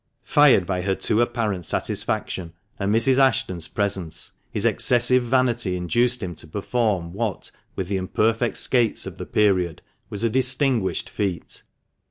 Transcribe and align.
Fired 0.23 0.65
by 0.65 0.81
her 0.81 0.95
too 0.95 1.21
apparent 1.21 1.63
satisfaction, 1.63 2.53
and 2.79 2.91
Mrs. 2.91 3.19
Ashton's 3.19 3.67
presence, 3.67 4.31
his 4.49 4.65
excessive 4.65 5.21
vanity 5.21 5.75
induced 5.75 6.23
him 6.23 6.33
to 6.37 6.47
perform 6.47 7.13
what, 7.13 7.51
with 7.75 7.87
the 7.87 7.97
imperfect 7.97 8.57
skates 8.57 9.05
of 9.05 9.19
the 9.19 9.27
period, 9.27 9.83
was 10.09 10.23
a 10.23 10.29
distinguished 10.31 11.07
feat. 11.07 11.61